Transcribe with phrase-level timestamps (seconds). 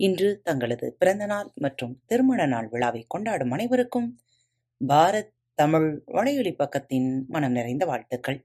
[0.00, 4.20] இன்று தங்களது பிறந்தநாள் மற்றும் திருமண நாள் விழாவை கொண்டாடும் அனைவருக்கும்
[4.88, 8.44] பாரத் தமிழ் வலையொலி பக்கத்தின் மனம் நிறைந்த வாழ்த்துக்கள்.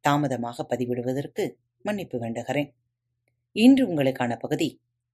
[0.00, 1.44] தாமதமாக பதிவிடுவதற்கு
[1.82, 2.70] மன்னிப்பு வேண்டுகிறேன்.
[3.52, 4.68] இன்று உங்களுக்கான பகுதி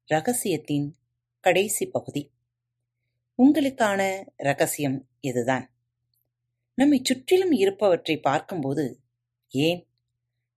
[0.09, 0.95] ரகசியத்தின்
[1.41, 2.33] கடைசி பகுதி.
[3.38, 4.00] உங்களுக்கான
[4.36, 5.64] ரகசியம் இதுதான்
[6.74, 8.84] நம்மை சுற்றிலும் இருப்பவற்றை பார்க்கும்போது
[9.48, 9.86] ஏன்?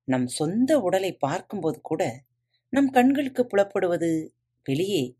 [0.03, 2.01] நம் சொந்த உடலை பார்க்கும்போது கூட
[2.75, 4.29] நம் கண்களுக்கு புலப்படுவது
[4.63, 5.15] வெளியே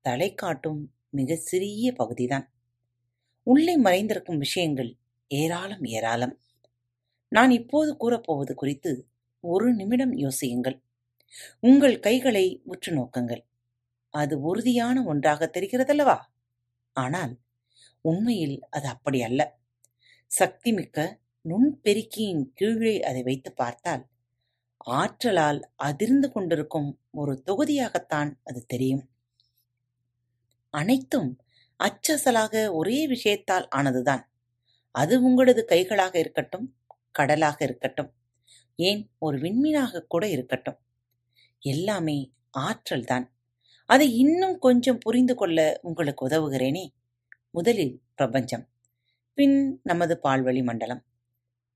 [0.00, 2.52] தலை காட்டும் மிக சிறிய பகுதிதான்.
[3.42, 4.96] உள்ளே மறைந்திருக்கும் விஷயங்கள்
[5.28, 6.40] ஏராளம் ஏராளம்.
[7.28, 9.08] நான் இப்போது கூறப்போவது குறித்து
[9.40, 10.82] ஒரு நிமிடம் யோசியுங்கள்.
[11.60, 13.44] உங்கள் கைகளை உற்று நோக்குங்கள்.
[14.08, 16.18] அது உறுதியான ஒன்றாக தெரிகிறதல்லவா?
[16.92, 17.38] ஆனால்
[18.00, 19.58] உண்மையில் அது அப்படி அல்ல.
[20.38, 21.18] சக்திமிக்க
[21.48, 24.04] நுண்பெருக்கியின் கீழே அதை வைத்து பார்த்தால்
[24.86, 29.04] ஆற்றலால் அதிர்ந்து கொண்டிருக்கும் ஒரு தொகுதியாகத்தான் அது தெரியும்.
[30.74, 31.30] அனைத்தும்
[31.80, 34.22] அச்சசலாக ஒரே விஷயத்தால் ஆனதுதான்.
[34.94, 36.66] அது உங்களது கைகளாக இருக்கட்டும்
[37.10, 38.10] கடலாக இருக்கட்டும்
[38.76, 40.78] ஏன் ஒரு விண்மீனாக கூட இருக்கட்டும்.
[41.58, 42.18] எல்லாமே
[42.50, 43.26] ஆற்றல் தான்
[43.90, 46.84] அதை இன்னும் கொஞ்சம் புரிந்து கொள்ள உங்களுக்கு உதவுகிறேனே.
[47.50, 48.64] முதலில் பிரபஞ்சம்
[49.34, 51.02] பின் நமது பால்வழி மண்டலம்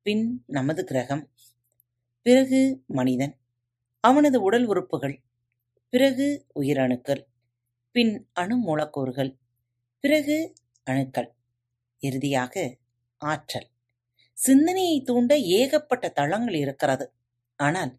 [0.02, 1.30] பின் நமது கிரகம்.
[2.26, 3.38] பிறகு மனிதன்.
[4.00, 5.22] அவனது உடல் உறுப்புகள்.
[5.88, 7.22] பிறகு உயிரணுக்கள்.
[7.90, 9.38] பின் அணு மூலக்கூறுகள்.
[10.00, 11.34] பிறகு அணுக்கள்.
[12.02, 12.76] இறுதியாக
[13.18, 13.68] ஆற்றல்.
[14.32, 17.12] சிந்தனையை தூண்ட ஏகப்பட்ட தளங்கள் இருக்கிறது.
[17.56, 17.98] ஆனால்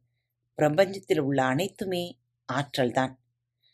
[0.58, 2.20] பிரபஞ்சத்தில் உள்ள அனைத்துமே
[2.54, 3.14] ஆற்றல்தான்.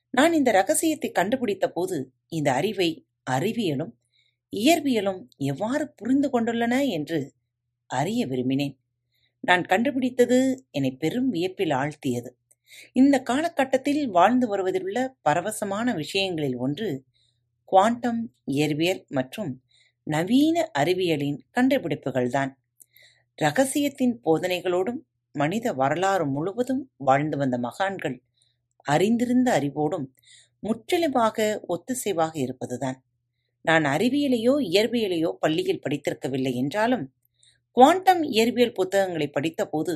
[0.10, 3.94] நான் இந்த ரகசியத்தை கண்டுபிடித்த போது இந்த அறிவை அறிவியலும்
[4.54, 7.34] இயற்பியலும் எவ்வாறு புரிந்து கொண்டுள்ளன என்று
[7.88, 8.76] அறிய விரும்பினேன்.
[9.48, 10.38] நான் கண்டுபிடித்தது
[10.72, 12.30] என்னை பெரும் வியப்பில் ஆழ்த்தியது.
[12.94, 15.00] இந்த காலகட்டத்தில் வாழ்ந்து வருவதிலுள்ள
[15.30, 16.90] பரவசமான விஷயங்களில் ஒன்று
[17.66, 18.22] குவாண்டம்
[18.52, 19.52] இயற்பியல் மற்றும்
[20.08, 22.52] நவீன அறிவியலின் கண்டுபிடிப்புகள்தான்.
[23.40, 25.00] ரகசியத்தின் போதனைகளோடும்
[25.36, 28.18] மனித வரலாறு முழுவதும் வாழ்ந்து வந்த மகான்கள்
[28.86, 30.08] அறிந்திருந்த அறிவோடும்
[30.60, 31.38] முற்றிலுமாக
[31.70, 32.98] ஒத்துசைவாக இருப்பதுதான்.
[33.66, 37.06] நான் அறிவியலையோ இயற்பியலையோ பள்ளியில் படித்திருக்கவில்லை என்றாலும்
[37.78, 39.94] குவாண்டம் இயற்பியல் புத்தகங்களை படித்தபோது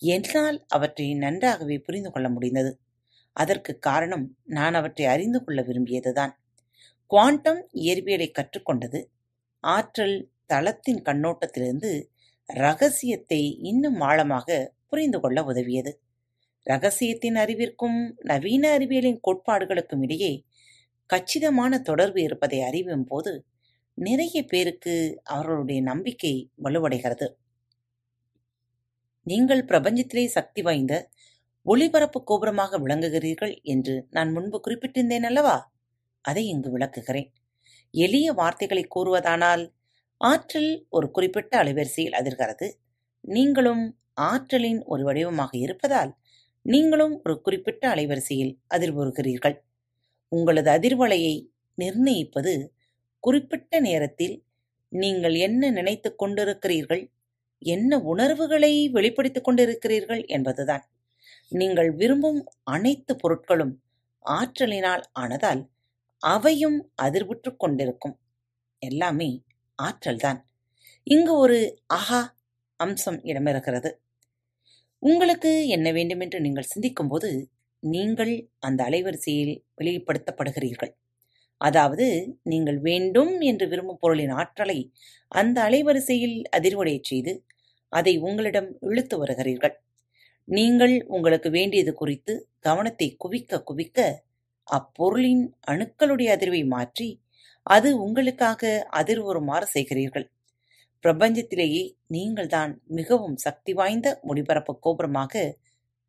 [0.00, 2.72] என்னால் அவற்றை நன்றாகவே புரிந்து கொள்ள முடிந்தது.
[3.32, 6.32] அதற்கு காரணம் நான் அவற்றை அறிந்து கொள்ள விரும்பியதுதான்.
[7.10, 9.00] குவாண்டம் இயற்பியலை கற்றுக்கொண்டது
[9.64, 10.16] ஆற்றல்
[10.46, 11.92] தளத்தின் கண்ணோட்டத்திலிருந்து
[12.48, 14.48] ரகசியத்தை இன்னும் ஆழமாக
[14.86, 15.92] புரிந்து கொள்ள உதவியது.
[16.66, 20.32] ரகசியத்தின் அறிவிற்கும் நவீன அறிவியலின் கோட்பாடுகளுக்கும் இடையே
[21.10, 23.32] கச்சிதமான தொடர்பு இருப்பதை அறிவும் போது
[23.98, 27.28] நிறைய பேருக்கு அவர்களுடைய நம்பிக்கை வலுவடைகிறது.
[29.22, 30.94] நீங்கள் பிரபஞ்சத்திலே சக்தி வாய்ந்த
[31.62, 35.56] ஒளிபரப்பு கோபுரமாக விளங்குகிறீர்கள் என்று நான் முன்பு குறிப்பிட்டிருந்தேன் அல்லவா?
[36.20, 37.28] அதை இங்கு விளக்குகிறேன்.
[37.90, 39.64] எளிய வார்த்தைகளை கூறுவதானால்
[40.20, 42.68] ஆற்றல் ஒரு குறிப்பிட்ட அலைவரிசையில் அதிர்கிறது.
[43.20, 43.84] நீங்களும்
[44.14, 46.12] ஆற்றலின் ஒரு வடிவமாக இருப்பதால்
[46.62, 49.56] நீங்களும் ஒரு குறிப்பிட்ட அலைவரிசையில் அதிர்வுறுகிறீர்கள்
[50.32, 51.34] உங்களது அதிர்வலையை
[51.78, 52.54] நிர்ணயிப்பது
[53.26, 54.34] குறிப்பிட்ட நேரத்தில்
[54.92, 57.02] நீங்கள் என்ன நினைத்துக் கொண்டிருக்கிறீர்கள்?
[57.62, 60.84] என்ன உணர்வுகளை வெளிப்படுத்திக் கொண்டிருக்கிறீர்கள் என்பதுதான்.
[61.52, 63.74] நீங்கள் விரும்பும் அனைத்து பொருட்களும்
[64.24, 65.62] ஆற்றலினால் ஆனதால்
[66.22, 68.16] அவையும் அதிர்வுற்றுக் கொண்டிருக்கும்.
[68.82, 69.30] எல்லாமே
[69.78, 70.40] ஆற்றல்தான்.
[71.06, 71.58] இங்கு ஒரு
[71.94, 72.20] அஹா
[72.80, 73.90] அம்சம் இடம்பெறுகிறது.
[75.02, 77.30] உங்களுக்கு என்ன வேண்டும் என்று நீங்கள் சிந்திக்கும்போது
[77.82, 80.92] நீங்கள் அந்த அலைவரிசையில் வெளிப்படுத்தப்படுகிறீர்கள்.
[81.60, 82.06] அதாவது
[82.42, 84.78] நீங்கள் வேண்டும் என்று விரும்பும் பொருளின் ஆற்றலை
[85.32, 87.32] அந்த அலைவரிசையில் அதிர்வடையச் செய்து
[87.92, 89.74] அதை உங்களிடம் இழுத்து வருகிறீர்கள்.
[90.48, 94.00] நீங்கள் உங்களுக்கு வேண்டியது குறித்து கவனத்தை குவிக்க குவிக்க
[94.66, 97.08] அப்பொருளின் அணுக்களுடைய அதிர்வை மாற்றி
[97.66, 98.62] அது உங்களுக்காக
[99.00, 100.26] அதிர்வுறுமாறு செய்கிறீர்கள்.
[101.04, 105.34] பிரபஞ்சத்திலேயே நீங்கள்தான் மிகவும் சக்தி வாய்ந்த ஒளிபரப்பு கோபுரமாக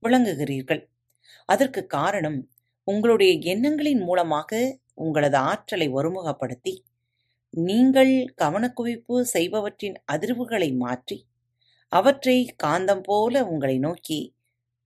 [0.03, 0.81] விளங்குகிறீர்கள்.
[1.49, 2.39] அதற்கு காரணம்
[2.87, 4.51] உங்களுடைய எண்ணங்களின் மூலமாக
[4.97, 6.73] உங்களது ஆற்றலை ஒருமுகப்படுத்தி
[7.53, 11.17] நீங்கள் கவனக்குவிப்பு செய்பவற்றின் அதிர்வுகளை மாற்றி
[11.91, 14.19] அவற்றை காந்தம் போல உங்களை நோக்கி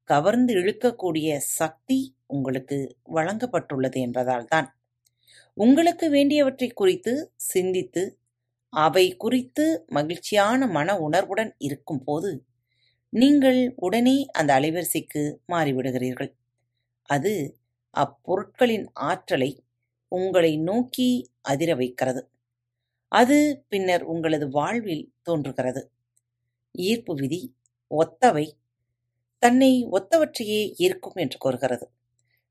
[0.10, 1.30] கவர்ந்து இழுக்கக்கூடிய
[1.60, 2.78] சக்தி உங்களுக்கு
[3.13, 4.68] வழங்கப்பட்டுள்ளது என்பதால்தான்
[5.58, 7.13] உங்களுக்கு வேண்டியவற்றை குறித்து
[7.46, 8.04] சிந்தித்து
[8.74, 12.31] அவை குறித்து மகிழ்ச்சியான மன உணர்வுடன் இருக்கும்போது
[13.13, 16.31] நீங்கள் உடனே அந்த அலைவரிசைக்கு மாறிவிடுகிறீர்கள்.
[17.10, 17.34] அது
[17.94, 19.50] அப்பொருட்களின் ஆற்றலை
[20.18, 21.10] உங்களை நோக்கி
[21.42, 22.22] அதிர வைக்கிறது.
[23.12, 23.38] அது
[23.68, 25.81] பின்னர் உங்களது வாழ்வில் தோன்றுகிறது.
[26.75, 27.42] ஈர்ப்பு விதி
[27.92, 28.46] ஒத்தவை
[29.44, 31.86] தன்னை ஒத்தவற்றையே ஈர்க்கும் என்று கூறுகிறது.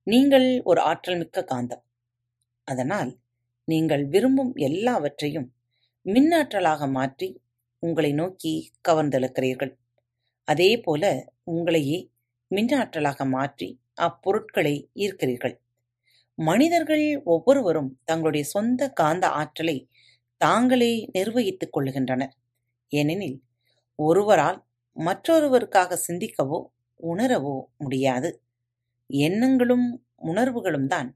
[0.07, 1.85] நீங்கள் ஒரு ஆற்றல் மிக்க காந்தம்.
[2.69, 3.11] அதனால்
[3.69, 5.49] நீங்கள் விரும்பும் எல்லாவற்றையும்
[6.07, 7.29] மின்னாற்றலாக மாற்றி
[7.83, 8.53] உங்களை நோக்கி
[8.89, 9.73] கவர்ந்தெழுக்கிறீர்கள்.
[10.49, 11.05] அதே போல
[11.53, 11.99] உங்களையே
[12.51, 13.69] மின்னாற்றலாக மாற்றி
[14.07, 15.55] அப்பொருட்களை ஈர்க்கிறீர்கள்.
[16.41, 19.77] மனிதர்கள் ஒவ்வொருவரும் தங்களுடைய சொந்த காந்த ஆற்றலை
[20.41, 22.35] தாங்களே நிர்வகித்துக் கொள்கின்றனர்.
[22.93, 23.39] ஏனெனில்
[23.99, 24.59] ஒருவரால்
[24.97, 26.59] மற்றொருவருக்காக சிந்திக்கவோ
[27.01, 28.31] உணரவோ முடியாது.
[29.11, 29.87] எண்ணங்களும்
[30.31, 31.09] உணர்வுகளும் தான்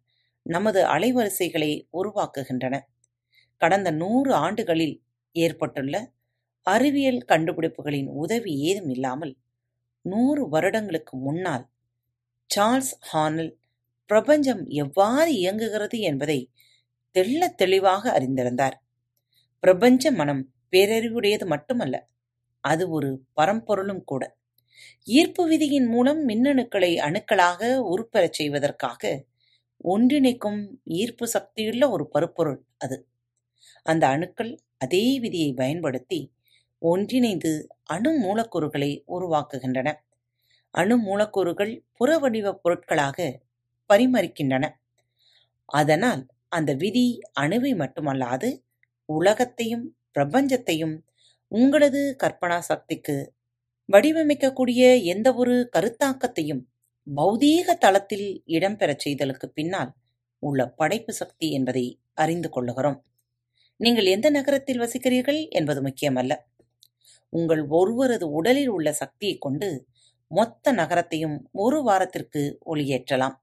[0.46, 2.74] நமது அலைவரிசைகளை உருவாக்குகின்றன.
[3.60, 4.96] கடந்த நூறு ஆண்டுகளில்
[5.36, 5.94] ஏற்பட்டுள்ள
[6.66, 9.34] அறிவியல் கண்டுபிடிப்புகளின் உதவி ஏதும் இல்லாமல்
[10.04, 11.64] நூறு வருடங்களுக்கு முன்னால்
[12.50, 13.52] சார்ல்ஸ் ஹார்னல்
[14.06, 16.50] பிரபஞ்சம் எவ்வாறு இயங்குகிறது என்பதை
[17.10, 18.76] தெள்ளத் தெளிவாக அறிந்திருந்தார்.
[19.60, 22.08] பிரபஞ்ச மனம் பேரறிவுடையது மட்டுமல்ல
[22.60, 24.36] அது ஒரு பரம்பொருளும் கூட.
[25.04, 29.24] ஈர்ப்பு விதியின் மூலம் மின்னணுக்களை அணுக்களாக உருப்பெறச் செய்வதற்காக
[29.84, 33.08] ஒன்றிணைக்கும் ஈர்ப்பு சக்தியுள்ள ஒரு பருப்பொருள் அது.
[33.82, 36.32] அந்த அணுக்கள் அதே விதியை பயன்படுத்தி
[36.78, 39.94] ஒன்றிணைந்து அணு மூலக்கூறுகளை உருவாக்குகின்றன.
[40.70, 43.18] அணு மூலக்கூறுகள் புற வடிவ பொருட்களாக
[43.94, 44.64] பரிமறிக்கின்றன.
[45.64, 48.48] அதனால் அந்த விதி அணுவை மட்டுமல்லாது
[49.04, 50.94] உலகத்தையும் பிரபஞ்சத்தையும்
[51.48, 53.34] உங்களது கற்பனா சக்திக்கு
[53.92, 56.62] வடிவமைக்கக்கூடிய எந்த ஒரு கருத்தாக்கத்தையும்
[57.16, 59.92] பௌதீக தளத்தில் இடம்பெறச் செய்தலுக்கு பின்னால்
[60.38, 62.98] உள்ள படைப்பு சக்தி என்பதை அறிந்து கொள்ளுகிறோம்.
[63.76, 66.32] நீங்கள் எந்த நகரத்தில் வசிக்கிறீர்கள் என்பது முக்கியமல்ல.
[67.28, 69.88] உங்கள் ஒருவரது உடலில் உள்ள சக்தியை கொண்டு
[70.26, 73.34] மொத்த நகரத்தையும் ஒரு வாரத்திற்கு ஒளியேற்றலாம்.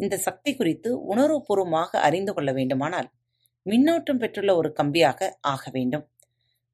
[0.00, 3.08] இந்த சக்தி குறித்து உணர்வுபூர்வமாக அறிந்து கொள்ள வேண்டுமானால்
[3.66, 6.04] மின்னோட்டம் பெற்றுள்ள ஒரு கம்பியாக ஆக வேண்டும்.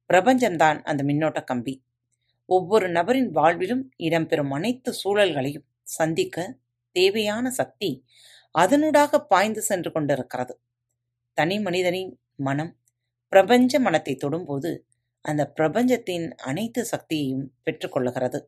[0.09, 1.73] பிரபஞ்சம்தான் அந்த மின்னோட்ட கம்பி.
[2.49, 6.45] ஒவ்வொரு நபரின் வாழ்விலும் இடம்பெறும் அனைத்து சூழல்களையும் சந்திக்க
[6.95, 7.89] தேவையான சக்தி
[8.55, 10.53] அதனூடாக பாய்ந்து சென்று கொண்டிருக்கிறது.
[11.37, 12.71] தனி மனிதனின் மனம்
[13.33, 14.71] பிரபஞ்ச மனத்தை தொடும்போது
[15.25, 18.39] அந்த பிரபஞ்சத்தின் அனைத்து சக்தியையும் பெற்றுக்கொள்ளுகிறது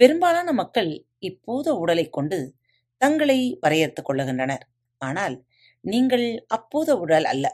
[0.00, 0.90] பெரும்பாலான மக்கள்
[1.20, 2.38] இப்போத உடலை கொண்டு
[3.02, 4.64] தங்களை வரையறுத்துக் கொள்ளுகின்றனர்.
[5.00, 5.36] ஆனால்
[5.84, 6.26] நீங்கள்
[6.56, 7.46] அப்போத உடல் அல்ல.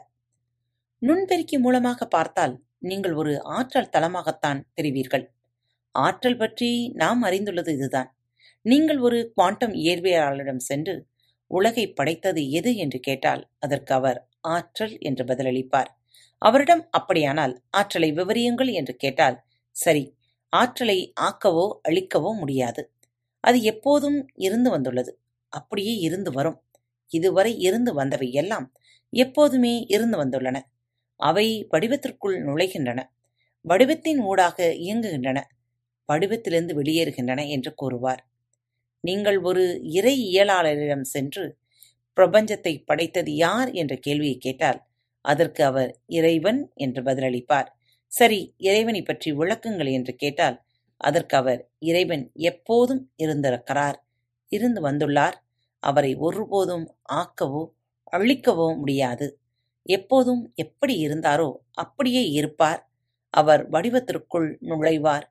[1.01, 5.25] நுண்பெருக்கி மூலமாக பார்த்தால் நீங்கள் ஒரு ஆற்றல் தளமாகத்தான் தெரிவீர்கள்.
[5.95, 8.09] ஆற்றல் பற்றி நாம் அறிந்துள்ளது இதுதான்.
[8.65, 10.95] நீங்கள் ஒரு குவாண்டம் இயற்பியலாளரிடம் சென்று
[11.51, 12.71] உலகை படைத்தது எது?
[12.75, 14.19] என்று கேட்டால் அதற்கு அவர்
[14.55, 15.89] ஆற்றல் என்று பதிலளிப்பார்.
[16.41, 19.37] அவரிடம் அப்படியானால் ஆற்றலை விவரியுங்கள் என்று கேட்டால்
[19.75, 20.03] சரி
[20.53, 22.81] ஆற்றலை ஆக்கவோ அழிக்கவோ முடியாது.
[23.43, 25.11] அது எப்போதும் இருந்து வந்துள்ளது.
[25.49, 26.57] அப்படியே இருந்து வரும்.
[27.11, 28.67] இதுவரை இருந்து வந்தவை எல்லாம்
[29.13, 30.57] எப்போதுமே இருந்து வந்துள்ளன.
[31.19, 32.99] அவை வடிவத்திற்குள் நுழைகின்றன.
[33.65, 35.39] வடிவத்தின் ஊடாக இயங்குகின்றன.
[36.09, 38.21] வடிவத்திலிருந்து வெளியேறுகின்றன என்று கூறுவார்.
[39.03, 41.43] நீங்கள் ஒரு இறை இயலாளரிடம் சென்று
[42.17, 44.79] பிரபஞ்சத்தை படைத்தது யார் என்ற கேள்வியை கேட்டால்
[45.25, 47.69] அதற்கு அவர் இறைவன் என்று பதிலளிப்பார்.
[48.11, 50.57] சரி இறைவனை பற்றி விளக்குங்கள் என்று கேட்டால்
[51.01, 53.97] அதற்கு அவர் இறைவன் எப்போதும் இருந்திருக்கிறார்.
[54.49, 55.33] இருந்து வந்துள்ளார்.
[55.83, 57.63] அவரை ஒருபோதும் ஆக்கவோ
[58.11, 59.39] அழிக்கவோ முடியாது.
[59.83, 62.81] எப்போதும் எப்படி இருந்தாரோ அப்படியே இருப்பார்.
[63.33, 65.25] அவர் வடிவத்திற்குள் நுழைவார்.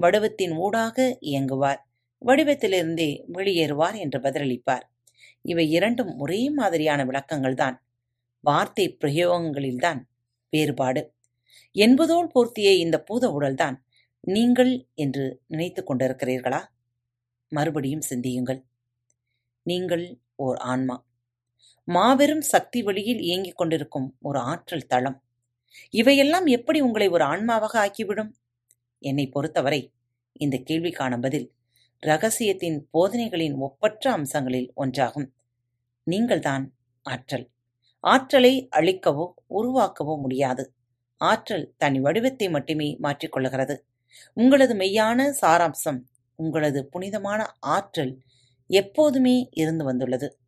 [0.00, 1.80] வடிவத்தின் ஊடாக இயங்குவார்.
[2.26, 4.84] வடிவத்திலிருந்தே வெளியேறுவார் என்று பதிலளிப்பார்.
[5.42, 7.76] இவை இரண்டும் ஒரே மாதிரியான விளக்கங்கள்தான்.
[8.40, 10.00] வார்த்தை பிரயோகங்களில்தான்
[10.50, 11.02] வேறுபாடு.
[11.76, 13.76] என்பதோல் போர்த்திய இந்த பூத உடல்தான்
[14.26, 16.62] நீங்கள் என்று நினைத்துக் கொண்டிருக்கிறீர்களா?
[17.52, 18.60] மறுபடியும் சிந்தியுங்கள்.
[19.66, 20.04] நீங்கள்
[20.36, 20.96] ஓர் ஆன்மா.
[21.88, 25.18] மாபெரும் சக்தி வழியில் இயங்கிக் கொண்டிருக்கும் ஒரு ஆற்றல் தளம்.
[25.94, 28.30] இவையெல்லாம் எப்படி உங்களை ஒரு ஆன்மாவாக ஆக்கிவிடும்?
[29.02, 29.80] என்னை பொறுத்தவரை
[30.36, 31.46] இந்த கேள்விக்கான பதில்
[32.02, 35.28] ரகசியத்தின் போதனைகளின் ஒப்பற்ற அம்சங்களில் ஒன்றாகும்.
[36.06, 36.64] நீங்கள்தான்
[37.06, 37.46] ஆற்றல்.
[38.04, 40.64] ஆற்றலை அழிக்கவோ உருவாக்கவோ முடியாது.
[41.20, 43.74] ஆற்றல் தனி வடிவத்தை மட்டுமே மாற்றிக்கொள்ளுகிறது
[44.36, 46.00] உங்களது மெய்யான சாராம்சம்
[46.34, 48.18] உங்களது புனிதமான ஆற்றல்
[48.66, 50.38] எப்போதுமே இருந்து வந்துள்ளது.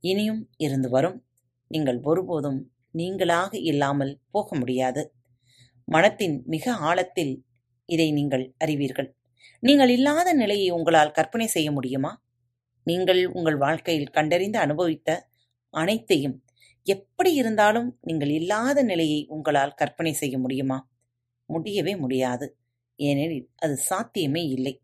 [0.00, 1.24] இனியும் இருந்து வரும்.
[1.68, 5.14] நீங்கள் ஒருபோதும் நீங்களாக இல்லாமல் போக முடியாது.
[5.84, 7.44] மனத்தின் மிக ஆழத்தில்
[7.86, 9.16] இதை நீங்கள் அறிவீர்கள்.
[9.58, 12.22] நீங்கள் இல்லாத நிலையை உங்களால் கற்பனை செய்ய முடியுமா?
[12.82, 15.28] நீங்கள் உங்கள் வாழ்க்கையில் கண்டறிந்து அனுபவித்த
[15.70, 16.42] அனைத்தையும்
[16.86, 20.88] எப்படி இருந்தாலும் நீங்கள் இல்லாத நிலையை உங்களால் கற்பனை செய்ய முடியுமா?
[21.46, 22.56] முடியவே முடியாது.
[22.96, 24.83] ஏனெனில் அது சாத்தியமே இல்லை.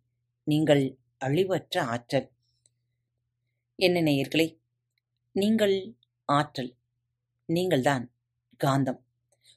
[0.51, 2.33] நீங்கள் அழிவற்ற ஆற்றல்.
[3.77, 4.59] என்ன நேயர்களே
[5.33, 6.77] நீங்கள் ஆற்றல்
[7.45, 8.13] நீங்கள்தான்
[8.65, 9.01] காந்தம்.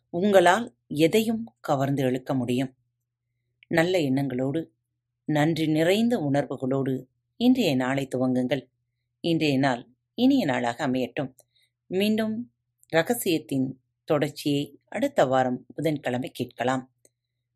[0.10, 2.76] உங்களால் எதையும் கவர்ந்து இழுக்க முடியும்.
[3.68, 4.70] நல்ல எண்ணங்களோடு
[5.26, 8.64] நன்றி நிறைந்த உணர்வுகளோடு இன்றைய நாளை துவங்குங்கள்.
[9.20, 11.32] இன்றைய நாள் இனிய நாளாக அமையட்டும்.
[11.86, 12.54] மீண்டும்
[12.90, 13.68] ரகசியத்தின்
[14.04, 16.93] தொடர்ச்சியை அடுத்த வாரம் புதன்கிழமை கேட்கலாம்.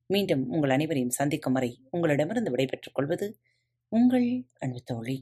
[0.10, 3.28] மீண்டும் உங்கள் அனைவரையும் சந்திக்கும் வரை உங்களிடமிருந்து விடைபெற்றுக் கொள்வது
[3.92, 4.28] உங்கள்
[4.60, 5.18] அன்பு தோழி.